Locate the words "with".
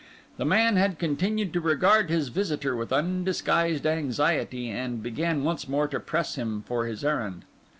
2.75-2.91